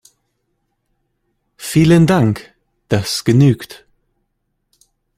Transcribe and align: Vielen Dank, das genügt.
Vielen 1.57 2.07
Dank, 2.07 2.55
das 2.89 3.23
genügt. 3.23 3.85